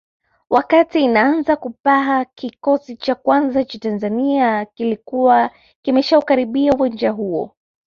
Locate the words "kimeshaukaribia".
5.81-6.73